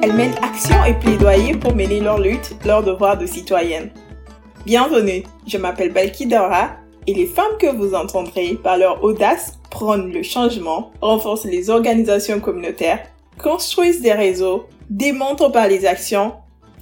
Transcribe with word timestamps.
Elles 0.00 0.14
mènent 0.14 0.38
action 0.42 0.84
et 0.84 0.94
plaidoyer 0.94 1.56
pour 1.56 1.74
mener 1.74 1.98
leur 1.98 2.20
lutte, 2.20 2.54
leur 2.64 2.84
devoir 2.84 3.18
de 3.18 3.26
citoyenne. 3.26 3.90
Bienvenue, 4.64 5.24
je 5.46 5.58
m'appelle 5.58 5.92
Belki 5.92 6.26
Dora 6.26 6.70
et 7.08 7.14
les 7.14 7.26
femmes 7.26 7.56
que 7.58 7.74
vous 7.74 7.94
entendrez 7.94 8.54
par 8.54 8.76
leur 8.76 9.02
audace 9.02 9.58
prônent 9.70 10.12
le 10.12 10.22
changement, 10.22 10.92
renforcent 11.00 11.46
les 11.46 11.68
organisations 11.68 12.38
communautaires, 12.38 13.00
construisent 13.42 14.00
des 14.00 14.12
réseaux, 14.12 14.66
démontrent 14.88 15.50
par 15.50 15.66
les 15.66 15.84
actions, 15.84 16.32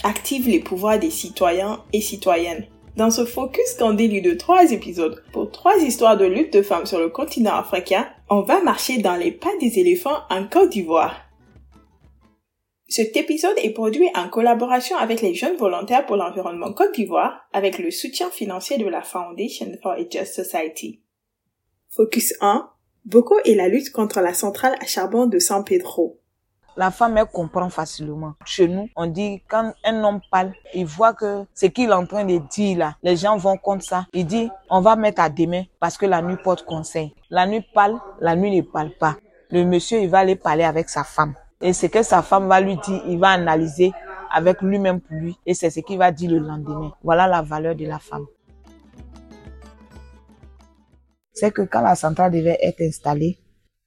activent 0.05 0.49
les 0.49 0.61
pouvoirs 0.61 0.99
des 0.99 1.11
citoyens 1.11 1.81
et 1.95 2.03
citoyennes. 2.03 2.67
Dans 2.97 3.11
ce 3.11 3.25
focus 3.25 3.75
candide 3.79 4.23
de 4.23 4.35
trois 4.35 4.73
épisodes 4.73 5.23
pour 5.33 5.51
trois 5.51 5.77
histoires 5.79 6.19
de 6.19 6.27
lutte 6.27 6.53
de 6.53 6.63
femmes 6.63 6.87
sur 6.87 6.99
le 6.99 7.09
continent 7.09 7.55
africain, 7.55 8.07
on 8.29 8.43
va 8.43 8.63
marcher 8.63 8.99
dans 8.99 9.17
les 9.17 9.33
pas 9.33 9.57
des 9.61 9.79
éléphants 9.79 10.21
en 10.29 10.45
Côte 10.45 10.71
d'Ivoire. 10.71 11.26
Cet 12.89 13.17
épisode 13.17 13.57
est 13.57 13.73
produit 13.73 14.09
en 14.15 14.29
collaboration 14.29 14.97
avec 14.97 15.21
les 15.21 15.35
jeunes 15.35 15.57
volontaires 15.57 16.07
pour 16.07 16.15
l'environnement 16.15 16.73
Côte 16.73 16.95
d'Ivoire 16.95 17.41
avec 17.53 17.79
le 17.79 17.91
soutien 17.91 18.31
financier 18.31 18.79
de 18.79 18.87
la 18.87 19.03
Foundation 19.03 19.73
for 19.83 19.93
a 19.93 20.09
Just 20.09 20.35
Society. 20.35 21.01
Focus 21.91 22.35
1. 22.41 22.71
Boko 23.05 23.41
et 23.45 23.57
la 23.57 23.67
lutte 23.67 23.91
contre 23.91 24.21
la 24.21 24.33
centrale 24.33 24.77
à 24.81 24.87
charbon 24.87 25.27
de 25.27 25.41
San 25.41 25.65
Pedro. 25.65 26.21
La 26.77 26.93
femme, 26.93 27.17
elle 27.17 27.27
comprend 27.27 27.71
facilement. 27.71 28.35
Chez 28.45 28.69
nous, 28.69 28.89
on 28.95 29.07
dit 29.07 29.43
quand 29.49 29.73
un 29.85 30.05
homme 30.05 30.21
parle, 30.31 30.53
il 30.73 30.87
voit 30.87 31.15
que 31.15 31.43
ce 31.55 31.67
qu'il 31.67 31.91
est 31.91 31.93
en 31.93 32.07
train 32.07 32.25
de 32.25 32.39
dire 32.53 32.79
là, 32.79 32.97
les 33.03 33.17
gens 33.17 33.37
vont 33.37 33.57
contre 33.57 33.85
ça. 33.85 34.07
Il 34.13 34.27
dit, 34.27 34.49
on 34.71 34.81
va 34.81 34.95
mettre 34.95 35.23
à 35.23 35.29
demain 35.29 35.65
parce 35.81 35.99
que 35.99 36.07
la 36.07 36.23
nuit 36.23 36.37
porte 36.37 36.65
conseil. 36.65 37.13
La 37.31 37.49
nuit 37.49 37.65
parle, 37.75 37.99
la 38.21 38.37
nuit 38.37 38.57
ne 38.57 38.63
parle 38.63 38.93
pas. 38.93 39.17
Le 39.51 39.65
monsieur, 39.65 39.99
il 39.99 40.09
va 40.09 40.19
aller 40.19 40.37
parler 40.37 40.65
avec 40.65 40.89
sa 40.89 41.03
femme. 41.03 41.35
Et 41.61 41.73
ce 41.73 41.87
que 41.87 42.03
sa 42.03 42.23
femme 42.23 42.49
va 42.49 42.61
lui 42.61 42.77
dire, 42.77 43.03
il 43.07 43.19
va 43.19 43.31
analyser 43.31 43.93
avec 44.33 44.61
lui-même 44.61 45.01
pour 45.01 45.17
lui. 45.17 45.37
Et 45.47 45.55
c'est 45.55 45.71
ce 45.71 45.81
qu'il 45.81 45.99
va 45.99 46.13
dire 46.13 46.31
le 46.31 46.39
lendemain. 46.39 46.93
Voilà 47.03 47.27
la 47.27 47.43
valeur 47.43 47.75
de 47.75 47.87
la 47.87 47.99
femme. 47.99 48.27
C'est 51.33 51.51
que 51.51 51.63
quand 51.63 51.83
la 51.83 51.95
centrale 51.95 52.33
devait 52.33 52.59
être 52.63 52.81
installée, 52.81 53.39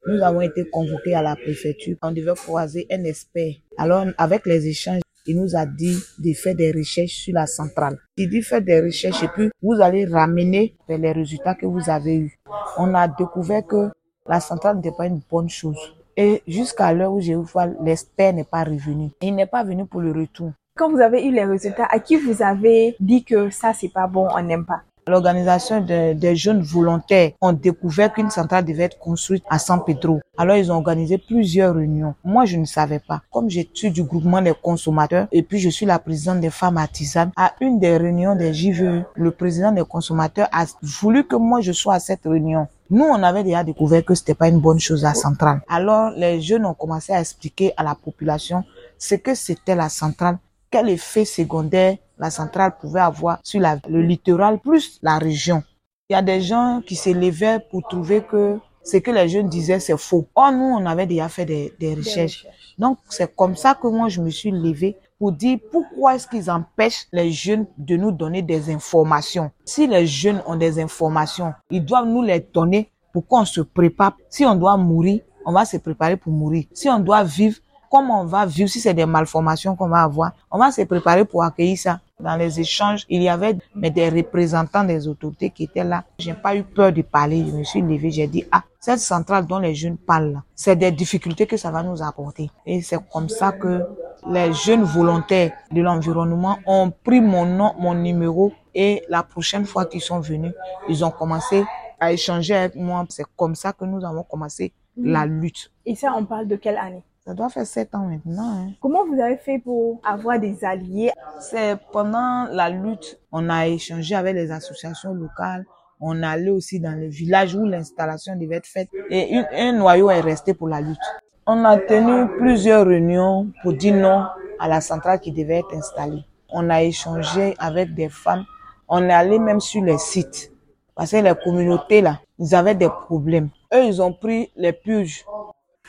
nous 0.07 0.21
avons 0.23 0.41
été 0.41 0.67
convoqués 0.69 1.13
à 1.13 1.21
la 1.21 1.35
préfecture. 1.35 1.97
On 2.01 2.11
devait 2.11 2.33
croiser 2.35 2.87
un 2.91 3.03
expert. 3.03 3.53
Alors, 3.77 4.05
avec 4.17 4.45
les 4.45 4.67
échanges, 4.67 5.01
il 5.25 5.39
nous 5.39 5.55
a 5.55 5.65
dit 5.65 5.97
de 6.17 6.33
faire 6.33 6.55
des 6.55 6.71
recherches 6.71 7.11
sur 7.11 7.33
la 7.33 7.45
centrale. 7.45 7.97
Il 8.17 8.29
dit 8.29 8.41
faire 8.41 8.61
des 8.61 8.81
recherches 8.81 9.21
et 9.23 9.27
puis 9.27 9.49
vous 9.61 9.79
allez 9.81 10.05
ramener 10.05 10.75
les 10.87 11.11
résultats 11.11 11.53
que 11.53 11.65
vous 11.65 11.89
avez 11.89 12.15
eus. 12.15 12.39
On 12.77 12.93
a 12.95 13.07
découvert 13.07 13.65
que 13.65 13.89
la 14.27 14.39
centrale 14.39 14.77
n'était 14.77 14.95
pas 14.95 15.05
une 15.05 15.21
bonne 15.29 15.49
chose. 15.49 15.98
Et 16.21 16.43
jusqu'à 16.45 16.91
l'heure 16.91 17.13
où 17.13 17.21
j'ai 17.21 17.31
eu 17.31 17.35
voir, 17.37 17.69
l'expert 17.81 18.33
n'est 18.33 18.43
pas 18.43 18.65
revenu. 18.65 19.09
Il 19.21 19.35
n'est 19.35 19.45
pas 19.45 19.63
venu 19.63 19.85
pour 19.85 20.01
le 20.01 20.11
retour. 20.11 20.51
Quand 20.75 20.91
vous 20.91 20.99
avez 20.99 21.25
eu 21.25 21.31
les 21.31 21.45
résultats, 21.45 21.87
à 21.89 21.97
qui 21.99 22.17
vous 22.17 22.43
avez 22.43 22.97
dit 22.99 23.23
que 23.23 23.49
ça, 23.49 23.71
c'est 23.73 23.87
pas 23.87 24.05
bon, 24.05 24.27
on 24.35 24.41
n'aime 24.41 24.65
pas? 24.65 24.81
L'organisation 25.07 25.79
des 25.79 26.35
jeunes 26.35 26.61
volontaires 26.61 27.31
ont 27.39 27.53
découvert 27.53 28.11
qu'une 28.11 28.29
centrale 28.29 28.65
devait 28.65 28.83
être 28.83 28.99
construite 28.99 29.45
à 29.49 29.59
San 29.59 29.81
Pedro. 29.85 30.19
Alors 30.37 30.57
ils 30.57 30.69
ont 30.73 30.75
organisé 30.75 31.17
plusieurs 31.17 31.73
réunions. 31.73 32.13
Moi, 32.25 32.43
je 32.43 32.57
ne 32.57 32.65
savais 32.65 32.99
pas. 32.99 33.21
Comme 33.31 33.49
suis 33.49 33.89
du 33.89 34.03
groupement 34.03 34.41
des 34.41 34.53
consommateurs 34.61 35.27
et 35.31 35.41
puis 35.41 35.57
je 35.57 35.69
suis 35.69 35.85
la 35.85 35.99
présidente 35.99 36.41
des 36.41 36.49
femmes 36.49 36.77
artisanes, 36.77 37.31
à 37.37 37.53
une 37.61 37.79
des 37.79 37.95
réunions 37.95 38.35
des 38.35 38.53
JVE, 38.53 39.03
le 39.15 39.31
président 39.31 39.71
des 39.71 39.85
consommateurs 39.85 40.49
a 40.51 40.65
voulu 40.81 41.23
que 41.23 41.37
moi 41.37 41.61
je 41.61 41.71
sois 41.71 41.93
à 41.93 41.99
cette 41.99 42.25
réunion. 42.25 42.67
Nous, 42.91 43.03
on 43.05 43.21
avait 43.21 43.43
déjà 43.43 43.63
découvert 43.63 44.03
que 44.03 44.15
c'était 44.15 44.33
pas 44.33 44.47
une 44.47 44.59
bonne 44.59 44.79
chose 44.79 45.05
à 45.05 45.13
centrale. 45.13 45.61
Alors, 45.69 46.11
les 46.15 46.41
jeunes 46.41 46.65
ont 46.65 46.73
commencé 46.73 47.13
à 47.13 47.19
expliquer 47.19 47.71
à 47.77 47.83
la 47.83 47.93
population 47.93 48.63
ce 48.97 49.13
que 49.15 49.35
c'était 49.35 49.75
la 49.75 49.89
centrale, 49.89 50.39
quel 50.71 50.89
effet 50.89 51.23
secondaire 51.23 51.97
la 52.17 52.31
centrale 52.31 52.73
pouvait 52.81 52.99
avoir 52.99 53.39
sur 53.43 53.61
la, 53.61 53.77
le 53.87 54.01
littoral 54.01 54.59
plus 54.59 54.99
la 55.03 55.19
région. 55.19 55.63
Il 56.09 56.13
y 56.13 56.15
a 56.15 56.23
des 56.23 56.41
gens 56.41 56.81
qui 56.85 56.95
se 56.95 57.11
levaient 57.11 57.59
pour 57.69 57.87
trouver 57.87 58.21
que 58.21 58.57
ce 58.83 58.97
que 58.97 59.11
les 59.11 59.29
jeunes 59.29 59.49
disaient, 59.49 59.79
c'est 59.79 59.97
faux. 59.97 60.27
Or, 60.33 60.51
nous, 60.51 60.75
on 60.79 60.85
avait 60.87 61.05
déjà 61.05 61.29
fait 61.29 61.45
des, 61.45 61.73
des 61.79 61.93
recherches. 61.93 62.47
Donc, 62.79 62.97
c'est 63.09 63.35
comme 63.35 63.55
ça 63.55 63.77
que 63.79 63.87
moi, 63.87 64.09
je 64.09 64.19
me 64.19 64.31
suis 64.31 64.49
levée 64.49 64.97
pour 65.19 65.33
dire 65.33 65.59
pourquoi 65.71 66.15
est-ce 66.15 66.27
qu'ils 66.27 66.49
empêchent 66.49 67.07
les 67.11 67.31
jeunes 67.31 67.67
de 67.77 67.97
nous 67.97 68.11
donner 68.11 68.41
des 68.41 68.73
informations. 68.73 69.51
Si 69.65 69.85
les 69.85 70.07
jeunes 70.07 70.41
ont 70.47 70.55
des 70.55 70.79
informations, 70.79 71.53
ils 71.69 71.83
doivent 71.83 72.07
nous 72.07 72.23
les 72.23 72.39
donner 72.39 72.89
pour 73.11 73.27
qu'on 73.27 73.43
se 73.43 73.61
prépare. 73.61 74.13
Si 74.29 74.45
on 74.45 74.55
doit 74.55 74.77
mourir, 74.77 75.21
on 75.45 75.51
va 75.51 75.65
se 75.65 75.77
préparer 75.77 76.15
pour 76.15 76.31
mourir. 76.31 76.65
Si 76.73 76.89
on 76.89 76.99
doit 76.99 77.23
vivre, 77.23 77.57
comment 77.91 78.21
on 78.21 78.25
va 78.25 78.45
vivre 78.45 78.69
si 78.69 78.79
c'est 78.79 78.93
des 78.93 79.05
malformations 79.05 79.75
qu'on 79.75 79.89
va 79.89 80.03
avoir, 80.03 80.31
on 80.49 80.57
va 80.57 80.71
se 80.71 80.81
préparer 80.83 81.25
pour 81.25 81.43
accueillir 81.43 81.77
ça. 81.77 81.99
Dans 82.19 82.35
les 82.35 82.59
échanges, 82.59 83.05
il 83.09 83.23
y 83.23 83.29
avait 83.29 83.57
mais 83.73 83.91
des 83.91 84.09
représentants 84.09 84.83
des 84.83 85.07
autorités 85.07 85.49
qui 85.51 85.63
étaient 85.63 85.85
là. 85.85 86.03
J'ai 86.17 86.33
pas 86.33 86.55
eu 86.55 86.63
peur 86.63 86.91
de 86.91 87.01
parler. 87.01 87.45
Je 87.47 87.55
me 87.55 87.63
suis 87.63 87.81
levée, 87.81 88.11
j'ai 88.11 88.27
dit, 88.27 88.43
ah, 88.51 88.63
cette 88.79 88.99
centrale 88.99 89.47
dont 89.47 89.59
les 89.59 89.73
jeunes 89.73 89.97
parlent, 89.97 90.41
c'est 90.53 90.75
des 90.75 90.91
difficultés 90.91 91.47
que 91.47 91.55
ça 91.55 91.71
va 91.71 91.81
nous 91.81 92.01
apporter. 92.03 92.49
Et 92.65 92.81
c'est 92.81 92.99
comme 93.11 93.29
ça 93.29 93.53
que 93.53 93.83
les 94.29 94.51
jeunes 94.53 94.83
volontaires 94.83 95.51
de 95.71 95.81
l'environnement 95.81 96.59
ont 96.65 96.91
pris 96.91 97.21
mon 97.21 97.45
nom, 97.45 97.73
mon 97.79 97.93
numéro 97.93 98.51
et 98.75 99.03
la 99.07 99.23
prochaine 99.23 99.65
fois 99.65 99.85
qu'ils 99.85 100.01
sont 100.01 100.19
venus, 100.19 100.53
ils 100.89 101.05
ont 101.05 101.11
commencé 101.11 101.63
à 101.99 102.11
échanger 102.11 102.55
avec 102.55 102.75
moi. 102.75 103.05
C'est 103.09 103.25
comme 103.37 103.55
ça 103.55 103.71
que 103.71 103.85
nous 103.85 104.03
avons 104.05 104.23
commencé 104.23 104.73
la 104.97 105.25
lutte. 105.25 105.71
Et 105.85 105.95
ça, 105.95 106.13
on 106.15 106.25
parle 106.25 106.47
de 106.47 106.57
quelle 106.57 106.77
année? 106.77 107.03
Ça 107.29 107.35
doit 107.35 107.49
faire 107.49 107.67
sept 107.67 107.93
ans 107.93 108.07
maintenant. 108.07 108.57
Hein. 108.57 108.71
Comment 108.81 109.05
vous 109.05 109.21
avez 109.21 109.37
fait 109.37 109.59
pour 109.59 110.01
avoir 110.03 110.39
des 110.39 110.65
alliés? 110.65 111.11
C'est 111.39 111.77
pendant 111.91 112.47
la 112.51 112.71
lutte, 112.71 113.19
on 113.31 113.51
a 113.51 113.67
échangé 113.67 114.15
avec 114.15 114.33
les 114.33 114.49
associations 114.49 115.13
locales. 115.13 115.63
On 116.01 116.23
allait 116.23 116.49
aussi 116.49 116.79
dans 116.79 116.99
le 116.99 117.05
village 117.05 117.53
où 117.53 117.65
l'installation 117.65 118.35
devait 118.35 118.55
être 118.55 118.65
faite. 118.65 118.89
Et 119.11 119.43
un 119.53 119.73
noyau 119.73 120.09
est 120.09 120.21
resté 120.21 120.55
pour 120.55 120.69
la 120.69 120.81
lutte. 120.81 120.97
On 121.45 121.65
a 121.65 121.77
tenu 121.77 122.27
plusieurs 122.39 122.87
réunions 122.87 123.51
pour 123.61 123.73
dire 123.73 123.93
non 123.93 124.25
à 124.57 124.67
la 124.67 124.81
centrale 124.81 125.19
qui 125.19 125.31
devait 125.31 125.59
être 125.59 125.75
installée. 125.75 126.25
On 126.51 126.67
a 126.71 126.81
échangé 126.81 127.53
avec 127.59 127.93
des 127.93 128.09
femmes. 128.09 128.43
On 128.87 129.07
est 129.07 129.13
allé 129.13 129.37
même 129.37 129.59
sur 129.59 129.83
les 129.83 129.99
sites. 129.99 130.51
Parce 130.95 131.11
que 131.11 131.17
les 131.17 131.35
communautés 131.43 132.01
là, 132.01 132.21
ils 132.39 132.55
avaient 132.55 132.73
des 132.73 132.89
problèmes. 132.89 133.49
Eux, 133.71 133.83
ils 133.85 134.01
ont 134.01 134.13
pris 134.13 134.49
les 134.55 134.73
purges 134.73 135.23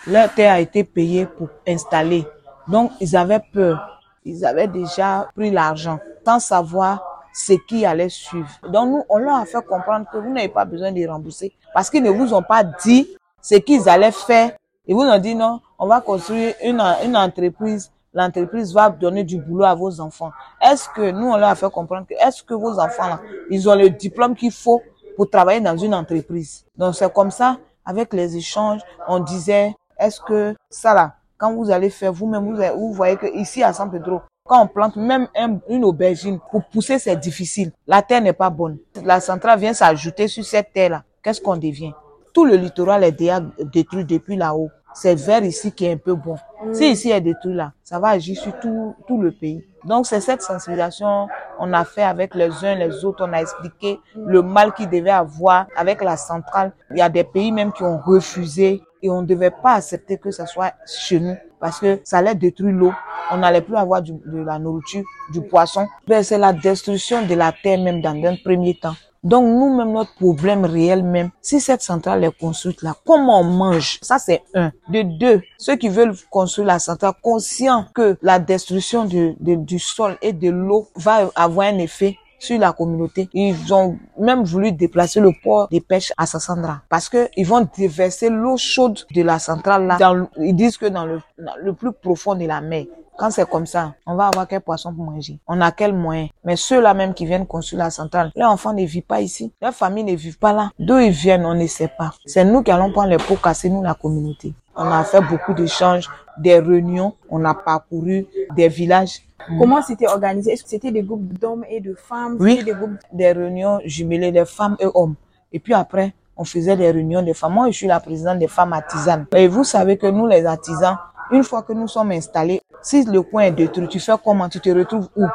leur 0.06 0.32
terre 0.34 0.54
a 0.54 0.60
été 0.60 0.84
payée 0.84 1.26
pour 1.26 1.48
installer. 1.66 2.26
Donc, 2.68 2.92
ils 3.00 3.16
avaient 3.16 3.42
peur. 3.52 4.00
Ils 4.24 4.44
avaient 4.44 4.68
déjà 4.68 5.28
pris 5.34 5.50
l'argent 5.50 5.98
sans 6.24 6.40
savoir 6.40 7.02
ce 7.32 7.52
qui 7.52 7.84
allait 7.84 8.08
suivre. 8.08 8.48
Donc, 8.68 8.88
nous, 8.90 9.04
on 9.08 9.18
leur 9.18 9.36
a 9.36 9.44
fait 9.44 9.64
comprendre 9.66 10.06
que 10.10 10.18
vous 10.18 10.30
n'avez 10.32 10.48
pas 10.48 10.64
besoin 10.64 10.92
de 10.92 11.06
rembourser 11.06 11.52
parce 11.74 11.90
qu'ils 11.90 12.02
ne 12.02 12.10
vous 12.10 12.34
ont 12.34 12.42
pas 12.42 12.64
dit 12.64 13.08
ce 13.40 13.56
qu'ils 13.56 13.88
allaient 13.88 14.12
faire. 14.12 14.52
Ils 14.86 14.94
vous 14.94 15.02
ont 15.02 15.18
dit 15.18 15.34
non, 15.34 15.60
on 15.78 15.86
va 15.86 16.00
construire 16.00 16.54
une, 16.62 16.80
une 17.04 17.16
entreprise. 17.16 17.90
L'entreprise 18.12 18.74
va 18.74 18.90
donner 18.90 19.22
du 19.22 19.40
boulot 19.40 19.64
à 19.64 19.74
vos 19.74 20.00
enfants. 20.00 20.32
Est-ce 20.60 20.88
que 20.88 21.12
nous, 21.12 21.28
on 21.28 21.36
leur 21.36 21.50
a 21.50 21.54
fait 21.54 21.70
comprendre 21.70 22.06
que 22.08 22.14
est-ce 22.14 22.42
que 22.42 22.54
vos 22.54 22.78
enfants, 22.80 23.06
là, 23.06 23.20
ils 23.50 23.68
ont 23.68 23.76
le 23.76 23.88
diplôme 23.88 24.34
qu'il 24.34 24.50
faut 24.50 24.82
pour 25.16 25.30
travailler 25.30 25.60
dans 25.60 25.76
une 25.76 25.94
entreprise? 25.94 26.64
Donc, 26.76 26.96
c'est 26.96 27.12
comme 27.12 27.30
ça, 27.30 27.58
avec 27.84 28.12
les 28.12 28.36
échanges, 28.36 28.80
on 29.06 29.20
disait, 29.20 29.76
est-ce 30.00 30.20
que 30.20 30.54
ça 30.68 30.94
là, 30.94 31.14
quand 31.38 31.52
vous 31.52 31.70
allez 31.70 31.90
faire 31.90 32.12
vous-même, 32.12 32.54
vous, 32.74 32.92
voyez 32.92 33.16
que 33.16 33.26
ici 33.36 33.62
à 33.62 33.72
San 33.72 33.90
Pedro, 33.90 34.20
quand 34.44 34.62
on 34.62 34.66
plante 34.66 34.96
même 34.96 35.28
une 35.68 35.84
aubergine, 35.84 36.40
pour 36.50 36.64
pousser, 36.64 36.98
c'est 36.98 37.16
difficile. 37.16 37.72
La 37.86 38.02
terre 38.02 38.20
n'est 38.20 38.32
pas 38.32 38.50
bonne. 38.50 38.78
La 39.04 39.20
centrale 39.20 39.58
vient 39.58 39.72
s'ajouter 39.72 40.26
sur 40.28 40.44
cette 40.44 40.72
terre-là. 40.72 41.04
Qu'est-ce 41.22 41.40
qu'on 41.40 41.56
devient? 41.56 41.92
Tout 42.32 42.44
le 42.44 42.56
littoral 42.56 43.04
est 43.04 43.12
déjà 43.12 43.40
détruit 43.72 44.04
depuis 44.04 44.36
là-haut. 44.36 44.70
C'est 44.92 45.14
vers 45.14 45.44
ici 45.44 45.70
qui 45.70 45.86
est 45.86 45.92
un 45.92 45.96
peu 45.96 46.14
bon. 46.14 46.36
Si 46.72 46.90
ici 46.90 47.10
est 47.10 47.20
détruit 47.20 47.54
là, 47.54 47.72
ça 47.84 48.00
va 48.00 48.08
agir 48.08 48.36
sur 48.36 48.58
tout, 48.58 48.94
tout 49.06 49.20
le 49.20 49.30
pays. 49.30 49.64
Donc 49.84 50.06
c'est 50.06 50.20
cette 50.20 50.42
sensibilisation 50.42 51.28
on 51.62 51.72
a 51.74 51.84
fait 51.84 52.02
avec 52.02 52.34
les 52.34 52.64
uns 52.64 52.74
les 52.74 53.04
autres. 53.04 53.24
On 53.28 53.32
a 53.32 53.40
expliqué 53.40 54.00
le 54.16 54.42
mal 54.42 54.72
qu'il 54.72 54.88
devait 54.88 55.10
avoir 55.10 55.66
avec 55.76 56.02
la 56.02 56.16
centrale. 56.16 56.72
Il 56.90 56.96
y 56.96 57.02
a 57.02 57.08
des 57.08 57.22
pays 57.22 57.52
même 57.52 57.72
qui 57.72 57.82
ont 57.82 57.98
refusé 57.98 58.82
et 59.02 59.10
on 59.10 59.22
ne 59.22 59.26
devait 59.26 59.50
pas 59.50 59.74
accepter 59.74 60.18
que 60.18 60.30
ça 60.30 60.46
soit 60.46 60.72
chez 60.86 61.20
nous 61.20 61.36
parce 61.58 61.78
que 61.78 62.00
ça 62.04 62.18
allait 62.18 62.34
détruire 62.34 62.74
l'eau. 62.74 62.92
On 63.30 63.38
n'allait 63.38 63.60
plus 63.60 63.76
avoir 63.76 64.02
de 64.02 64.14
la 64.44 64.58
nourriture, 64.58 65.04
du 65.32 65.42
poisson. 65.42 65.86
Ben, 66.08 66.22
c'est 66.22 66.38
la 66.38 66.52
destruction 66.52 67.26
de 67.26 67.34
la 67.34 67.52
terre 67.52 67.78
même 67.78 68.00
dans 68.00 68.14
un 68.24 68.36
premier 68.36 68.74
temps. 68.74 68.94
Donc 69.22 69.44
nous-mêmes, 69.44 69.92
notre 69.92 70.14
problème 70.14 70.64
réel 70.64 71.02
même, 71.02 71.30
si 71.42 71.60
cette 71.60 71.82
centrale 71.82 72.24
est 72.24 72.38
construite 72.38 72.80
là, 72.80 72.94
comment 73.04 73.40
on 73.40 73.44
mange? 73.44 73.98
Ça 74.00 74.18
c'est 74.18 74.42
un. 74.54 74.72
De 74.88 75.02
deux, 75.02 75.42
ceux 75.58 75.76
qui 75.76 75.90
veulent 75.90 76.14
construire 76.30 76.68
la 76.68 76.78
centrale, 76.78 77.12
conscients 77.22 77.84
que 77.94 78.16
la 78.22 78.38
destruction 78.38 79.04
du, 79.04 79.36
du 79.38 79.78
sol 79.78 80.16
et 80.22 80.32
de 80.32 80.48
l'eau 80.48 80.88
va 80.96 81.30
avoir 81.34 81.68
un 81.68 81.78
effet 81.78 82.16
sur 82.40 82.58
la 82.58 82.72
communauté. 82.72 83.28
Ils 83.32 83.72
ont 83.72 83.96
même 84.18 84.42
voulu 84.42 84.72
déplacer 84.72 85.20
le 85.20 85.30
port 85.44 85.68
des 85.68 85.80
pêches 85.80 86.12
à 86.16 86.26
Sassandra 86.26 86.82
parce 86.88 87.08
que 87.08 87.28
ils 87.36 87.46
vont 87.46 87.68
déverser 87.76 88.28
l'eau 88.30 88.56
chaude 88.56 88.98
de 89.14 89.22
la 89.22 89.38
centrale 89.38 89.86
là. 89.86 89.98
Ils 90.38 90.56
disent 90.56 90.76
que 90.76 90.86
dans 90.86 91.06
le, 91.06 91.20
dans 91.38 91.54
le 91.62 91.72
plus 91.72 91.92
profond 91.92 92.34
de 92.34 92.46
la 92.46 92.60
mer. 92.60 92.86
quand 93.20 93.30
c'est 93.30 93.48
comme 93.48 93.66
ça, 93.66 93.94
on 94.06 94.14
va 94.14 94.28
avoir 94.28 94.48
quel 94.48 94.62
poisson 94.62 94.94
pour 94.94 95.04
manger? 95.04 95.38
On 95.46 95.60
a 95.60 95.70
quel 95.72 95.92
moyen? 95.92 96.28
Mais 96.42 96.56
ceux-là 96.56 96.94
même 96.94 97.12
qui 97.12 97.26
viennent 97.26 97.46
construire 97.46 97.84
la 97.84 97.90
centrale, 97.90 98.32
leurs 98.34 98.50
enfants 98.50 98.72
ne 98.72 98.82
vivent 98.84 99.02
pas 99.02 99.20
ici. 99.20 99.52
Leurs 99.60 99.74
familles 99.74 100.04
ne 100.04 100.16
vivent 100.16 100.38
pas 100.38 100.54
là. 100.54 100.70
D'où 100.78 100.96
ils 100.96 101.10
viennent, 101.10 101.44
on 101.44 101.54
ne 101.54 101.66
sait 101.66 101.92
pas. 101.98 102.14
C'est 102.24 102.46
nous 102.46 102.62
qui 102.62 102.70
allons 102.70 102.90
prendre 102.90 103.10
les 103.10 103.18
pots 103.18 103.36
casser, 103.36 103.68
nous, 103.68 103.82
la 103.82 103.92
communauté. 103.92 104.54
On 104.82 104.90
a 104.90 105.04
fait 105.04 105.20
beaucoup 105.20 105.52
d'échanges, 105.52 106.08
des 106.38 106.58
réunions, 106.58 107.12
on 107.28 107.44
a 107.44 107.52
parcouru 107.52 108.26
des 108.56 108.68
villages. 108.68 109.20
Comment 109.58 109.82
c'était 109.82 110.06
organisé? 110.06 110.52
Est-ce 110.52 110.62
que 110.64 110.70
c'était 110.70 110.90
des 110.90 111.02
groupes 111.02 111.38
d'hommes 111.38 111.66
et 111.68 111.80
de 111.80 111.92
femmes? 111.92 112.38
Oui, 112.40 112.64
des 112.64 112.72
groupes... 112.72 112.96
des 113.12 113.30
réunions 113.30 113.80
jumelées, 113.84 114.32
des 114.32 114.46
femmes 114.46 114.76
et 114.80 114.86
hommes. 114.94 115.16
Et 115.52 115.58
puis 115.58 115.74
après, 115.74 116.14
on 116.34 116.44
faisait 116.44 116.76
des 116.76 116.90
réunions 116.90 117.20
des 117.20 117.34
femmes. 117.34 117.52
Moi, 117.52 117.66
je 117.70 117.76
suis 117.76 117.86
la 117.86 118.00
présidente 118.00 118.38
des 118.38 118.48
femmes 118.48 118.72
artisanes. 118.72 119.26
Et 119.36 119.48
vous 119.48 119.64
savez 119.64 119.98
que 119.98 120.06
nous, 120.06 120.26
les 120.26 120.46
artisans, 120.46 120.96
une 121.30 121.44
fois 121.44 121.60
que 121.60 121.74
nous 121.74 121.86
sommes 121.86 122.12
installés, 122.12 122.62
si 122.80 123.04
le 123.04 123.20
coin 123.20 123.42
est 123.42 123.50
détruit, 123.50 123.86
tu 123.86 124.00
fais 124.00 124.12
comment? 124.24 124.48
Tu 124.48 124.60
te 124.60 124.70
retrouves 124.70 125.10
où? 125.14 125.26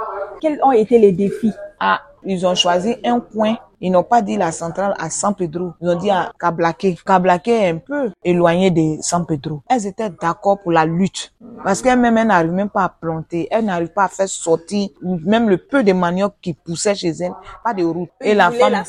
Quels 0.41 0.59
ont 0.63 0.71
été 0.71 0.97
les 0.97 1.11
défis? 1.11 1.53
Ah, 1.79 2.01
ils 2.23 2.47
ont 2.47 2.55
choisi 2.55 2.95
un 3.05 3.19
coin. 3.19 3.57
Ils 3.81 3.91
n'ont 3.91 4.03
pas 4.03 4.21
dit 4.21 4.37
la 4.37 4.51
centrale 4.51 4.93
à 4.99 5.09
San 5.09 5.33
Pedro. 5.35 5.73
Ils 5.81 5.89
ont 5.89 5.95
dit 5.95 6.09
à 6.09 6.31
Kablaké. 6.39 6.97
Kablaké 7.05 7.51
est 7.51 7.69
un 7.69 7.77
peu 7.77 8.11
éloigné 8.23 8.71
de 8.71 9.01
San 9.01 9.25
Pedro. 9.25 9.61
Elles 9.69 9.87
étaient 9.87 10.09
d'accord 10.09 10.59
pour 10.61 10.71
la 10.71 10.85
lutte. 10.85 11.33
Parce 11.63 11.81
qu'elles-mêmes, 11.81 12.17
elles 12.17 12.27
n'arrivent 12.27 12.51
même 12.51 12.69
pas 12.69 12.85
à 12.85 12.89
planter. 12.89 13.47
Elles 13.51 13.65
n'arrivent 13.65 13.93
pas 13.93 14.05
à 14.05 14.09
faire 14.09 14.29
sortir 14.29 14.89
même 15.01 15.49
le 15.49 15.57
peu 15.57 15.83
de 15.83 15.93
manioc 15.93 16.33
qui 16.41 16.53
poussait 16.53 16.95
chez 16.95 17.09
elles. 17.09 17.33
Pas 17.63 17.73
de 17.73 17.83
route. 17.83 18.09
Et 18.21 18.33
la 18.33 18.51
femme... 18.51 18.83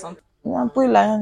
La. 0.89 1.19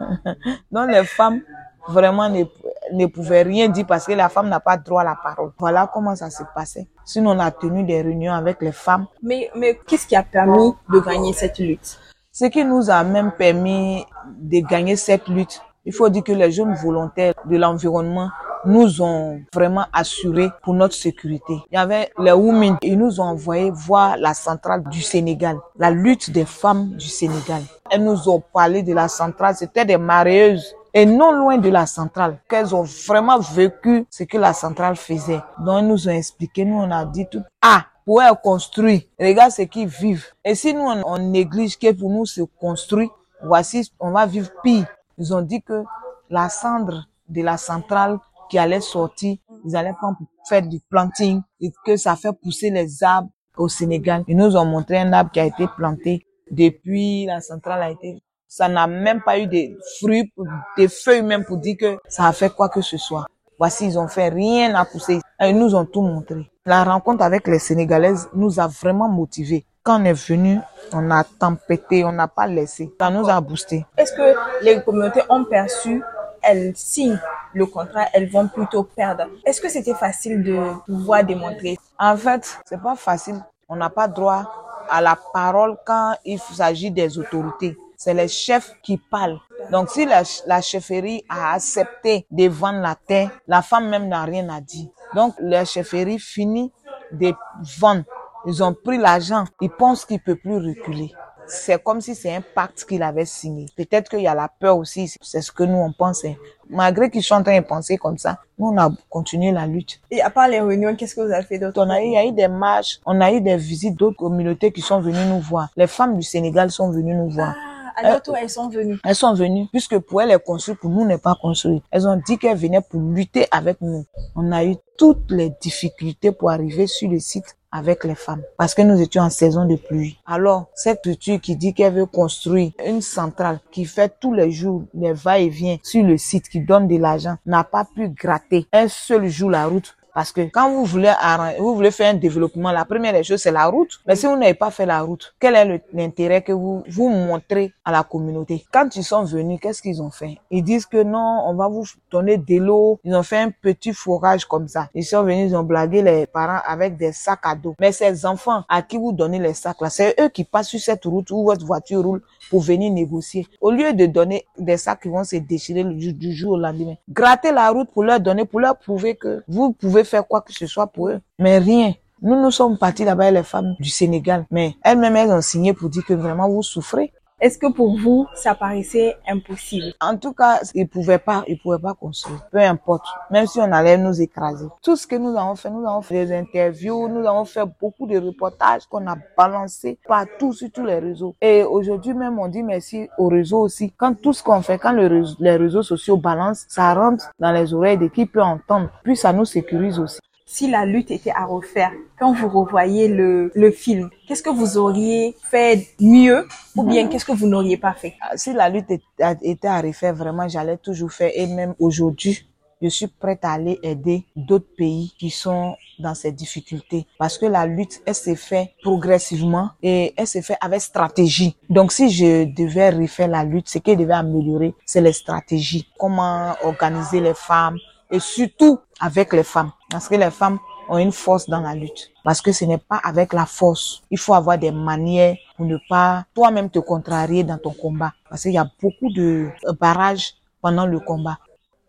Donc 0.70 0.90
les 0.90 1.04
femmes 1.04 1.40
vraiment 1.88 2.28
ne, 2.28 2.44
ne 2.92 3.06
pouvaient 3.06 3.42
rien 3.42 3.68
dire 3.68 3.86
parce 3.86 4.06
que 4.06 4.12
la 4.12 4.28
femme 4.28 4.48
n'a 4.48 4.60
pas 4.60 4.76
droit 4.76 5.02
à 5.02 5.04
la 5.04 5.16
parole. 5.16 5.52
Voilà 5.58 5.90
comment 5.92 6.14
ça 6.14 6.30
s'est 6.30 6.44
passé. 6.54 6.88
Sinon, 7.04 7.32
on 7.32 7.38
a 7.38 7.50
tenu 7.50 7.84
des 7.84 8.02
réunions 8.02 8.32
avec 8.32 8.60
les 8.60 8.72
femmes. 8.72 9.06
Mais, 9.22 9.50
mais 9.56 9.78
qu'est-ce 9.86 10.06
qui 10.06 10.16
a 10.16 10.22
permis 10.22 10.72
de 10.88 11.00
gagner 11.00 11.32
cette 11.32 11.58
lutte? 11.58 11.98
Ce 12.32 12.44
qui 12.44 12.64
nous 12.64 12.90
a 12.90 13.02
même 13.02 13.32
permis 13.32 14.06
de 14.40 14.60
gagner 14.60 14.94
cette 14.94 15.26
lutte, 15.26 15.60
il 15.84 15.92
faut 15.92 16.08
dire 16.08 16.22
que 16.22 16.30
les 16.30 16.52
jeunes 16.52 16.74
volontaires 16.74 17.34
de 17.44 17.56
l'environnement 17.56 18.30
nous 18.64 19.02
ont 19.02 19.40
vraiment 19.52 19.86
assuré 19.92 20.48
pour 20.62 20.74
notre 20.74 20.94
sécurité. 20.94 21.54
Il 21.72 21.74
y 21.74 21.76
avait 21.76 22.12
les 22.20 22.30
Women, 22.30 22.76
ils 22.82 22.96
nous 22.96 23.20
ont 23.20 23.24
envoyé 23.24 23.72
voir 23.72 24.16
la 24.16 24.32
centrale 24.34 24.84
du 24.84 25.02
Sénégal, 25.02 25.58
la 25.76 25.90
lutte 25.90 26.30
des 26.30 26.44
femmes 26.44 26.90
du 26.90 27.08
Sénégal. 27.08 27.62
Elles 27.90 28.04
nous 28.04 28.28
ont 28.28 28.40
parlé 28.52 28.84
de 28.84 28.94
la 28.94 29.08
centrale, 29.08 29.56
c'était 29.56 29.84
des 29.84 29.96
marieuses 29.96 30.76
et 30.94 31.06
non 31.06 31.32
loin 31.32 31.58
de 31.58 31.68
la 31.68 31.86
centrale, 31.86 32.38
qu'elles 32.48 32.72
ont 32.76 32.84
vraiment 33.08 33.40
vécu 33.40 34.06
ce 34.08 34.22
que 34.22 34.38
la 34.38 34.52
centrale 34.52 34.94
faisait. 34.94 35.40
Donc, 35.64 35.80
elles 35.80 35.88
nous 35.88 36.06
ont 36.06 36.12
expliqué, 36.12 36.64
nous 36.64 36.76
on 36.78 36.90
a 36.92 37.04
dit 37.04 37.26
tout, 37.28 37.42
ah, 37.60 37.86
pour 38.10 38.20
être 38.24 38.40
construit, 38.40 39.08
regarde 39.20 39.52
ce 39.52 39.62
qu'ils 39.62 39.86
vivent. 39.86 40.26
Et 40.44 40.56
si 40.56 40.74
nous 40.74 40.80
on, 40.80 41.00
on 41.06 41.18
néglige 41.18 41.78
que 41.78 41.92
pour 41.92 42.10
nous 42.10 42.26
se 42.26 42.40
construire, 42.40 43.08
voici, 43.40 43.88
on 44.00 44.10
va 44.10 44.26
vivre 44.26 44.50
pire. 44.64 44.84
Ils 45.16 45.32
ont 45.32 45.42
dit 45.42 45.62
que 45.62 45.84
la 46.28 46.48
cendre 46.48 47.06
de 47.28 47.40
la 47.40 47.56
centrale 47.56 48.18
qui 48.50 48.58
allait 48.58 48.80
sortir, 48.80 49.36
ils 49.64 49.76
allaient 49.76 49.94
pas 50.00 50.12
faire 50.48 50.62
du 50.62 50.80
planting 50.90 51.40
et 51.60 51.70
que 51.86 51.96
ça 51.96 52.16
fait 52.16 52.32
pousser 52.32 52.70
les 52.70 53.04
arbres 53.04 53.30
au 53.56 53.68
Sénégal. 53.68 54.24
Ils 54.26 54.36
nous 54.36 54.56
ont 54.56 54.64
montré 54.64 54.98
un 54.98 55.12
arbre 55.12 55.30
qui 55.30 55.38
a 55.38 55.44
été 55.44 55.68
planté 55.76 56.26
depuis 56.50 57.26
la 57.26 57.40
centrale 57.40 57.80
a 57.80 57.90
été 57.92 58.20
ça 58.48 58.68
n'a 58.68 58.88
même 58.88 59.22
pas 59.22 59.38
eu 59.38 59.46
des 59.46 59.76
fruits, 60.00 60.32
des 60.76 60.88
feuilles 60.88 61.22
même 61.22 61.44
pour 61.44 61.58
dire 61.58 61.76
que 61.78 61.96
ça 62.08 62.26
a 62.26 62.32
fait 62.32 62.52
quoi 62.52 62.68
que 62.68 62.80
ce 62.80 62.96
soit. 62.96 63.26
Voici, 63.60 63.84
ils 63.84 63.98
ont 63.98 64.08
fait 64.08 64.30
rien 64.30 64.74
à 64.74 64.84
pousser. 64.84 65.20
Ils 65.42 65.56
nous 65.58 65.74
ont 65.74 65.86
tout 65.86 66.02
montré. 66.02 66.50
La 66.66 66.84
rencontre 66.84 67.24
avec 67.24 67.46
les 67.48 67.58
Sénégalaises 67.58 68.28
nous 68.34 68.60
a 68.60 68.66
vraiment 68.66 69.08
motivés. 69.08 69.64
Quand 69.82 69.98
on 70.00 70.04
est 70.04 70.12
venu, 70.12 70.58
on 70.92 71.10
a 71.10 71.24
tempêté, 71.24 72.04
on 72.04 72.12
n'a 72.12 72.28
pas 72.28 72.46
laissé. 72.46 72.92
Ça 73.00 73.08
nous 73.10 73.26
a 73.28 73.40
boosté. 73.40 73.86
Est-ce 73.96 74.12
que 74.12 74.34
les 74.62 74.82
communautés 74.82 75.22
ont 75.30 75.44
perçu, 75.44 76.02
elles 76.42 76.72
signent 76.76 77.18
le 77.54 77.64
contrat, 77.64 78.04
elles 78.12 78.28
vont 78.30 78.46
plutôt 78.48 78.82
perdre? 78.82 79.24
Est-ce 79.46 79.62
que 79.62 79.70
c'était 79.70 79.94
facile 79.94 80.42
de 80.42 80.58
pouvoir 80.84 81.24
démontrer? 81.24 81.78
En 81.98 82.16
fait, 82.18 82.58
c'est 82.66 82.80
pas 82.82 82.94
facile. 82.96 83.42
On 83.66 83.76
n'a 83.76 83.88
pas 83.88 84.08
droit 84.08 84.44
à 84.90 85.00
la 85.00 85.16
parole 85.32 85.78
quand 85.86 86.14
il 86.26 86.38
s'agit 86.38 86.90
des 86.90 87.18
autorités 87.18 87.76
c'est 88.00 88.14
les 88.14 88.28
chefs 88.28 88.72
qui 88.82 88.96
parlent. 88.96 89.38
Donc, 89.70 89.90
si 89.90 90.06
la, 90.06 90.22
la 90.46 90.62
chefferie 90.62 91.22
a 91.28 91.52
accepté 91.52 92.24
de 92.30 92.48
vendre 92.48 92.80
la 92.80 92.94
terre, 92.94 93.30
la 93.46 93.60
femme 93.60 93.90
même 93.90 94.08
n'a 94.08 94.24
rien 94.24 94.48
à 94.48 94.58
dire. 94.58 94.88
Donc, 95.14 95.34
la 95.40 95.64
chefferie 95.64 96.18
finit 96.18 96.72
de 97.12 97.32
vendre. 97.80 98.04
Ils 98.46 98.62
ont 98.62 98.74
pris 98.74 98.98
l'argent. 98.98 99.44
Ils 99.60 99.70
pensent 99.70 100.04
qu'ils 100.04 100.16
ne 100.16 100.22
peuvent 100.22 100.36
plus 100.36 100.56
reculer. 100.56 101.12
C'est 101.46 101.82
comme 101.82 102.00
si 102.00 102.14
c'est 102.14 102.32
un 102.34 102.42
pacte 102.54 102.84
qu'il 102.84 103.02
avait 103.02 103.24
signé. 103.24 103.66
Peut-être 103.76 104.08
qu'il 104.08 104.20
y 104.20 104.28
a 104.28 104.34
la 104.36 104.48
peur 104.48 104.78
aussi. 104.78 105.12
C'est 105.20 105.40
ce 105.42 105.50
que 105.50 105.64
nous, 105.64 105.78
on 105.78 105.92
pensait. 105.92 106.38
Malgré 106.68 107.10
qu'ils 107.10 107.24
sont 107.24 107.34
en 107.34 107.42
train 107.42 107.58
de 107.60 107.66
penser 107.66 107.96
comme 107.96 108.18
ça, 108.18 108.38
nous, 108.56 108.68
on 108.68 108.78
a 108.78 108.88
continué 109.08 109.50
la 109.50 109.66
lutte. 109.66 110.00
Et 110.12 110.22
à 110.22 110.30
part 110.30 110.46
les 110.46 110.60
réunions, 110.60 110.94
qu'est-ce 110.94 111.16
que 111.16 111.22
vous 111.22 111.32
avez 111.32 111.44
fait 111.44 111.58
d'autre? 111.58 111.82
On 111.84 111.90
a 111.90 112.00
eu, 112.00 112.04
il 112.04 112.12
y 112.12 112.16
a 112.16 112.24
eu 112.24 112.30
des 112.32 112.46
marches, 112.46 113.00
on 113.04 113.20
a 113.20 113.32
eu 113.32 113.40
des 113.40 113.56
visites 113.56 113.96
d'autres 113.96 114.16
communautés 114.16 114.70
qui 114.70 114.80
sont 114.80 115.00
venues 115.00 115.24
nous 115.28 115.40
voir. 115.40 115.70
Les 115.76 115.88
femmes 115.88 116.16
du 116.16 116.22
Sénégal 116.22 116.70
sont 116.70 116.90
venues 116.90 117.16
nous 117.16 117.30
voir. 117.30 117.54
Notre 118.02 118.22
tour, 118.22 118.36
elles 118.36 118.50
sont 118.50 118.68
venues. 118.68 118.98
Elles 119.04 119.14
sont 119.14 119.34
venues, 119.34 119.66
puisque 119.70 119.98
pour 119.98 120.22
elles, 120.22 120.30
les 120.30 120.38
construire, 120.38 120.78
pour 120.78 120.90
nous, 120.90 121.04
n'est 121.04 121.18
pas 121.18 121.36
construit. 121.40 121.82
Elles 121.90 122.06
ont 122.06 122.20
dit 122.26 122.38
qu'elles 122.38 122.56
venaient 122.56 122.80
pour 122.80 123.00
lutter 123.00 123.46
avec 123.50 123.80
nous. 123.80 124.04
On 124.36 124.52
a 124.52 124.64
eu 124.64 124.76
toutes 124.96 125.30
les 125.30 125.50
difficultés 125.60 126.32
pour 126.32 126.50
arriver 126.50 126.86
sur 126.86 127.10
le 127.10 127.18
site 127.18 127.56
avec 127.72 128.04
les 128.04 128.14
femmes 128.14 128.42
parce 128.58 128.74
que 128.74 128.82
nous 128.82 129.00
étions 129.00 129.22
en 129.22 129.30
saison 129.30 129.64
de 129.64 129.76
pluie. 129.76 130.18
Alors, 130.26 130.66
cette 130.74 130.98
structure 130.98 131.40
qui 131.40 131.56
dit 131.56 131.72
qu'elle 131.74 131.94
veut 131.94 132.06
construire 132.06 132.72
une 132.84 133.00
centrale 133.00 133.60
qui 133.70 133.84
fait 133.84 134.12
tous 134.20 134.34
les 134.34 134.50
jours 134.50 134.84
les 134.94 135.12
va-et-vient 135.12 135.78
sur 135.82 136.02
le 136.04 136.18
site, 136.18 136.48
qui 136.48 136.60
donne 136.60 136.88
de 136.88 136.96
l'argent, 136.96 137.36
n'a 137.46 137.64
pas 137.64 137.84
pu 137.84 138.08
gratter 138.08 138.66
un 138.72 138.88
seul 138.88 139.28
jour 139.28 139.50
la 139.50 139.66
route 139.66 139.94
parce 140.14 140.32
que 140.32 140.42
quand 140.42 140.70
vous 140.70 140.84
voulez 140.84 141.12
vous 141.58 141.74
voulez 141.74 141.90
faire 141.90 142.10
un 142.10 142.16
développement, 142.18 142.72
la 142.72 142.84
première 142.84 143.12
des 143.12 143.22
choses, 143.22 143.40
c'est 143.40 143.52
la 143.52 143.66
route. 143.66 144.00
Mais 144.06 144.16
si 144.16 144.26
vous 144.26 144.36
n'avez 144.36 144.54
pas 144.54 144.70
fait 144.70 144.86
la 144.86 145.02
route, 145.02 145.34
quel 145.38 145.54
est 145.54 145.82
l'intérêt 145.92 146.42
que 146.42 146.52
vous, 146.52 146.82
vous 146.88 147.08
montrez 147.08 147.72
à 147.84 147.92
la 147.92 148.02
communauté? 148.02 148.64
Quand 148.72 148.94
ils 148.96 149.04
sont 149.04 149.24
venus, 149.24 149.58
qu'est-ce 149.60 149.82
qu'ils 149.82 150.02
ont 150.02 150.10
fait? 150.10 150.38
Ils 150.50 150.62
disent 150.62 150.86
que 150.86 151.02
non, 151.02 151.42
on 151.46 151.54
va 151.54 151.68
vous 151.68 151.84
donner 152.10 152.38
de 152.38 152.56
l'eau. 152.56 152.98
Ils 153.04 153.14
ont 153.14 153.22
fait 153.22 153.38
un 153.38 153.50
petit 153.50 153.92
forage 153.92 154.44
comme 154.44 154.68
ça. 154.68 154.88
Ils 154.94 155.04
sont 155.04 155.22
venus, 155.22 155.50
ils 155.50 155.56
ont 155.56 155.62
blagué 155.62 156.02
les 156.02 156.26
parents 156.26 156.60
avec 156.66 156.96
des 156.96 157.12
sacs 157.12 157.40
à 157.44 157.54
dos. 157.54 157.74
Mais 157.78 157.92
ces 157.92 158.26
enfants 158.26 158.64
à 158.68 158.82
qui 158.82 158.96
vous 158.96 159.12
donnez 159.12 159.38
les 159.38 159.54
sacs 159.54 159.80
là, 159.80 159.90
c'est 159.90 160.14
eux 160.20 160.28
qui 160.28 160.44
passent 160.44 160.68
sur 160.68 160.80
cette 160.80 161.04
route 161.04 161.30
où 161.30 161.44
votre 161.44 161.64
voiture 161.64 162.02
roule 162.02 162.22
pour 162.50 162.60
venir 162.60 162.92
négocier. 162.92 163.46
Au 163.60 163.70
lieu 163.70 163.92
de 163.92 164.06
donner 164.06 164.46
des 164.58 164.76
sacs 164.76 165.02
qui 165.02 165.08
vont 165.08 165.24
se 165.24 165.36
déchirer 165.36 165.84
du 165.84 166.32
jour 166.32 166.52
au 166.52 166.58
lendemain, 166.58 166.94
grattez 167.08 167.52
la 167.52 167.70
route 167.70 167.90
pour 167.90 168.02
leur 168.02 168.20
donner, 168.20 168.44
pour 168.44 168.60
leur 168.60 168.76
prouver 168.76 169.14
que 169.14 169.42
vous 169.48 169.72
pouvez 169.72 169.99
faire 170.04 170.26
quoi 170.26 170.40
que 170.40 170.52
ce 170.52 170.66
soit 170.66 170.86
pour 170.86 171.08
eux. 171.08 171.20
Mais 171.38 171.58
rien. 171.58 171.94
Nous, 172.22 172.40
nous 172.40 172.50
sommes 172.50 172.76
partis 172.76 173.04
là-bas, 173.04 173.30
les 173.30 173.42
femmes 173.42 173.74
du 173.80 173.88
Sénégal. 173.88 174.46
Mais 174.50 174.74
elles-mêmes, 174.82 175.16
elles 175.16 175.30
ont 175.30 175.40
signé 175.40 175.72
pour 175.72 175.88
dire 175.88 176.04
que 176.04 176.12
vraiment 176.12 176.48
vous 176.48 176.62
souffrez. 176.62 177.12
Est-ce 177.40 177.56
que 177.56 177.72
pour 177.72 177.98
vous, 177.98 178.26
ça 178.34 178.54
paraissait 178.54 179.16
impossible? 179.26 179.94
En 179.98 180.18
tout 180.18 180.34
cas, 180.34 180.60
ils 180.74 180.86
pouvaient 180.86 181.18
pas, 181.18 181.42
ils 181.48 181.58
pouvaient 181.58 181.78
pas 181.78 181.94
construire. 181.94 182.46
Peu 182.52 182.58
importe, 182.58 183.06
même 183.30 183.46
si 183.46 183.58
on 183.60 183.72
allait 183.72 183.96
nous 183.96 184.20
écraser. 184.20 184.66
Tout 184.82 184.94
ce 184.94 185.06
que 185.06 185.16
nous 185.16 185.34
avons 185.38 185.54
fait, 185.54 185.70
nous 185.70 185.86
avons 185.86 186.02
fait 186.02 186.26
des 186.26 186.36
interviews, 186.36 187.08
nous 187.08 187.26
avons 187.26 187.46
fait 187.46 187.64
beaucoup 187.80 188.06
de 188.06 188.18
reportages 188.18 188.84
qu'on 188.86 189.06
a 189.06 189.16
balancés 189.38 189.98
partout 190.06 190.52
sur 190.52 190.70
tous 190.70 190.84
les 190.84 190.98
réseaux. 190.98 191.34
Et 191.40 191.62
aujourd'hui 191.62 192.12
même, 192.12 192.38
on 192.38 192.48
dit 192.48 192.62
merci 192.62 193.08
aux 193.16 193.28
réseaux 193.28 193.60
aussi. 193.60 193.90
Quand 193.96 194.12
tout 194.20 194.34
ce 194.34 194.42
qu'on 194.42 194.60
fait, 194.60 194.78
quand 194.78 194.92
le 194.92 195.24
les 195.38 195.56
réseaux 195.56 195.82
sociaux 195.82 196.18
balancent, 196.18 196.66
ça 196.68 196.92
rentre 196.92 197.30
dans 197.38 197.52
les 197.52 197.72
oreilles 197.72 197.96
de 197.96 198.08
qui 198.08 198.26
peut 198.26 198.42
entendre. 198.42 198.90
Puis 199.02 199.16
ça 199.16 199.32
nous 199.32 199.46
sécurise 199.46 199.98
aussi 199.98 200.20
si 200.50 200.68
la 200.68 200.84
lutte 200.84 201.12
était 201.12 201.30
à 201.30 201.44
refaire, 201.44 201.92
quand 202.18 202.32
vous 202.32 202.48
revoyez 202.48 203.06
le, 203.06 203.52
le 203.54 203.70
film, 203.70 204.10
qu'est-ce 204.26 204.42
que 204.42 204.50
vous 204.50 204.76
auriez 204.76 205.36
fait 205.44 205.86
mieux 206.00 206.48
ou 206.74 206.82
bien 206.82 207.06
qu'est-ce 207.06 207.24
que 207.24 207.30
vous 207.30 207.46
n'auriez 207.46 207.76
pas 207.76 207.92
fait? 207.94 208.14
Si 208.34 208.52
la 208.52 208.68
lutte 208.68 208.90
était 208.90 209.68
à 209.68 209.80
refaire, 209.80 210.12
vraiment, 210.12 210.48
j'allais 210.48 210.76
toujours 210.76 211.12
faire 211.12 211.30
et 211.32 211.46
même 211.46 211.74
aujourd'hui, 211.78 212.44
je 212.82 212.88
suis 212.88 213.06
prête 213.06 213.44
à 213.44 213.52
aller 213.52 213.78
aider 213.84 214.24
d'autres 214.34 214.74
pays 214.76 215.12
qui 215.20 215.30
sont 215.30 215.76
dans 216.00 216.14
ces 216.16 216.32
difficultés 216.32 217.06
parce 217.16 217.38
que 217.38 217.46
la 217.46 217.64
lutte, 217.64 218.00
elle 218.04 218.14
s'est 218.16 218.34
fait 218.34 218.74
progressivement 218.82 219.70
et 219.84 220.14
elle 220.16 220.26
s'est 220.26 220.42
fait 220.42 220.56
avec 220.60 220.80
stratégie. 220.80 221.56
Donc, 221.68 221.92
si 221.92 222.10
je 222.10 222.44
devais 222.44 222.90
refaire 222.90 223.28
la 223.28 223.44
lutte, 223.44 223.68
ce 223.68 223.78
qui 223.78 223.94
devait 223.94 224.14
améliorer, 224.14 224.74
c'est 224.84 225.00
les 225.00 225.12
stratégies. 225.12 225.86
Comment 225.96 226.54
organiser 226.64 227.20
les 227.20 227.34
femmes 227.34 227.78
et 228.10 228.20
surtout 228.20 228.78
avec 229.00 229.32
les 229.32 229.42
femmes. 229.42 229.72
Parce 229.90 230.08
que 230.08 230.14
les 230.14 230.30
femmes 230.30 230.58
ont 230.88 230.98
une 230.98 231.12
force 231.12 231.48
dans 231.48 231.60
la 231.60 231.74
lutte. 231.74 232.10
Parce 232.24 232.40
que 232.40 232.52
ce 232.52 232.64
n'est 232.64 232.78
pas 232.78 233.00
avec 233.02 233.32
la 233.32 233.46
force. 233.46 234.02
Il 234.10 234.18
faut 234.18 234.34
avoir 234.34 234.58
des 234.58 234.72
manières 234.72 235.36
pour 235.56 235.66
ne 235.66 235.76
pas 235.88 236.24
toi-même 236.34 236.70
te 236.70 236.78
contrarier 236.78 237.44
dans 237.44 237.58
ton 237.58 237.72
combat. 237.72 238.12
Parce 238.28 238.42
qu'il 238.42 238.52
y 238.52 238.58
a 238.58 238.68
beaucoup 238.82 239.12
de 239.12 239.50
barrages 239.80 240.34
pendant 240.60 240.86
le 240.86 241.00
combat. 241.00 241.38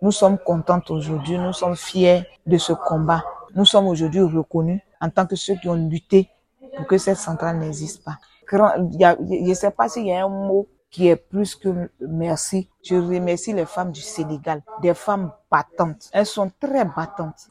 Nous 0.02 0.12
sommes 0.12 0.38
contentes 0.38 0.90
aujourd'hui, 0.90 1.38
nous 1.38 1.54
sommes 1.54 1.76
fiers 1.76 2.24
de 2.46 2.58
ce 2.58 2.74
combat 2.74 3.24
nous 3.56 3.66
sommes 3.66 3.88
aujourd'hui 3.88 4.22
reconnus 4.22 4.82
en 5.00 5.10
tant 5.10 5.26
que 5.26 5.36
ceux 5.36 5.56
qui 5.56 5.68
ont 5.68 5.76
lutté 5.90 6.30
pour 6.76 6.88
que 6.88 6.98
cette 6.98 7.18
centrale 7.18 7.58
n'existe 7.58 8.04
pas. 8.04 8.18
Je 8.50 9.50
ne 9.50 9.54
sais 9.54 9.72
pas 9.72 9.90
s'il 9.90 10.08
y 10.08 10.14
a 10.14 10.26
un 10.26 10.30
mot 10.30 10.68
qui 10.92 11.08
est 11.08 11.16
plus 11.16 11.56
que 11.56 11.90
merci. 12.02 12.70
Je 12.84 12.96
remercie 12.96 13.54
les 13.54 13.66
femmes 13.66 13.92
du 13.92 14.02
Sénégal, 14.02 14.62
des 14.82 14.94
femmes 14.94 15.32
battantes. 15.50 16.10
Elles 16.14 16.26
sont 16.26 16.52
très 16.60 16.86
battantes. 16.86 17.50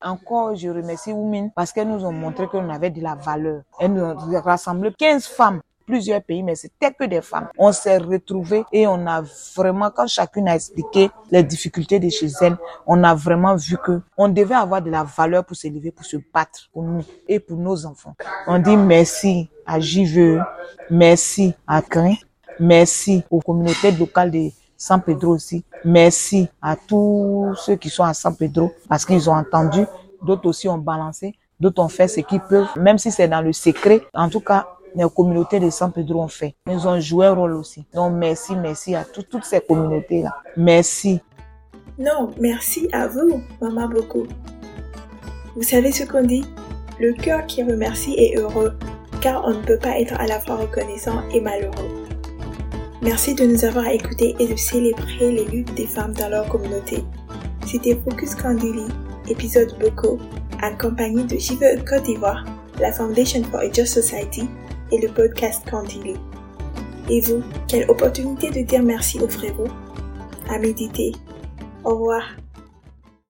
Encore, 0.00 0.54
je 0.54 0.68
remercie 0.68 1.12
Oumine 1.12 1.50
parce 1.54 1.72
qu'elles 1.72 1.88
nous 1.88 2.04
ont 2.04 2.12
montré 2.12 2.46
qu'on 2.46 2.68
avait 2.70 2.90
de 2.90 3.02
la 3.02 3.14
valeur. 3.14 3.62
Elles 3.78 3.92
nous 3.92 4.02
ont 4.04 4.40
rassemblé 4.40 4.92
15 4.96 5.26
femmes 5.26 5.60
plusieurs 5.88 6.22
pays, 6.22 6.42
mais 6.42 6.54
c'était 6.54 6.92
que 6.92 7.04
des 7.04 7.22
femmes. 7.22 7.48
On 7.56 7.72
s'est 7.72 7.96
retrouvés 7.96 8.64
et 8.72 8.86
on 8.86 9.06
a 9.06 9.22
vraiment, 9.56 9.90
quand 9.90 10.06
chacune 10.06 10.46
a 10.46 10.54
expliqué 10.54 11.10
les 11.30 11.42
difficultés 11.42 11.98
de 11.98 12.10
chez 12.10 12.28
elle, 12.42 12.58
on 12.86 13.02
a 13.02 13.14
vraiment 13.14 13.56
vu 13.56 13.76
que 13.78 14.02
on 14.16 14.28
devait 14.28 14.54
avoir 14.54 14.82
de 14.82 14.90
la 14.90 15.02
valeur 15.02 15.44
pour 15.46 15.56
s'élever, 15.56 15.90
pour 15.90 16.04
se 16.04 16.18
battre 16.32 16.68
pour 16.72 16.82
nous 16.82 17.02
et 17.26 17.40
pour 17.40 17.56
nos 17.56 17.86
enfants. 17.86 18.14
On 18.46 18.58
dit 18.58 18.76
merci 18.76 19.48
à 19.66 19.80
JVE, 19.80 20.42
merci 20.90 21.54
à 21.66 21.80
CRIN, 21.80 22.14
merci 22.60 23.22
aux 23.30 23.40
communautés 23.40 23.92
locales 23.92 24.30
de 24.30 24.50
San 24.76 25.02
Pedro 25.02 25.34
aussi. 25.34 25.64
Merci 25.84 26.48
à 26.62 26.76
tous 26.76 27.54
ceux 27.56 27.76
qui 27.76 27.90
sont 27.90 28.04
à 28.04 28.14
San 28.14 28.34
Pedro 28.34 28.72
parce 28.88 29.04
qu'ils 29.04 29.28
ont 29.28 29.34
entendu. 29.34 29.84
D'autres 30.22 30.48
aussi 30.48 30.68
ont 30.68 30.78
balancé. 30.78 31.34
D'autres 31.58 31.82
ont 31.82 31.88
fait 31.88 32.08
ce 32.08 32.20
qu'ils 32.20 32.40
peuvent, 32.40 32.68
même 32.76 32.98
si 32.98 33.10
c'est 33.10 33.28
dans 33.28 33.40
le 33.40 33.52
secret. 33.52 34.02
En 34.14 34.28
tout 34.28 34.40
cas, 34.40 34.68
les 34.94 35.04
communautés 35.14 35.60
de 35.60 35.70
San 35.70 35.92
Pedro 35.92 36.22
ont 36.22 36.28
fait. 36.28 36.54
Ils 36.68 36.86
ont 36.86 37.00
joué 37.00 37.26
un 37.26 37.34
rôle 37.34 37.54
aussi. 37.54 37.84
Donc 37.92 38.14
merci, 38.14 38.54
merci 38.54 38.94
à 38.94 39.04
toutes 39.04 39.44
ces 39.44 39.60
communautés-là. 39.60 40.34
Merci. 40.56 41.20
Non, 41.98 42.30
merci 42.40 42.88
à 42.92 43.08
vous, 43.08 43.42
Maman 43.60 43.88
Boko. 43.88 44.26
Vous 45.56 45.62
savez 45.62 45.90
ce 45.90 46.04
qu'on 46.04 46.22
dit? 46.22 46.44
Le 47.00 47.12
cœur 47.12 47.46
qui 47.46 47.64
remercie 47.64 48.14
est 48.14 48.36
heureux, 48.36 48.74
car 49.20 49.44
on 49.44 49.54
ne 49.54 49.62
peut 49.62 49.78
pas 49.78 49.98
être 49.98 50.14
à 50.20 50.26
la 50.26 50.38
fois 50.38 50.56
reconnaissant 50.56 51.22
et 51.32 51.40
malheureux. 51.40 51.97
Merci 53.00 53.34
de 53.34 53.44
nous 53.44 53.64
avoir 53.64 53.86
écoutés 53.88 54.34
et 54.40 54.48
de 54.48 54.56
célébrer 54.56 55.30
les 55.30 55.44
luttes 55.44 55.72
des 55.74 55.86
femmes 55.86 56.14
dans 56.14 56.28
leur 56.28 56.48
communauté. 56.48 57.04
C'était 57.64 57.96
Focus 57.96 58.34
Candili, 58.34 58.86
épisode 59.28 59.76
Boko, 59.78 60.18
en 60.62 60.76
compagnie 60.76 61.24
de 61.24 61.36
JVE 61.36 61.84
Côte 61.84 62.02
d'Ivoire, 62.04 62.44
la 62.80 62.92
Foundation 62.92 63.44
for 63.44 63.60
a 63.60 63.70
Just 63.70 63.94
Society 63.94 64.48
et 64.90 64.98
le 65.00 65.08
podcast 65.08 65.62
Candili. 65.70 66.14
Et 67.08 67.20
vous, 67.20 67.42
quelle 67.68 67.88
opportunité 67.88 68.50
de 68.50 68.66
dire 68.66 68.82
merci 68.82 69.20
offrez-vous 69.20 69.68
À 70.48 70.58
méditer. 70.58 71.12
Au 71.84 71.90
revoir. 71.90 72.22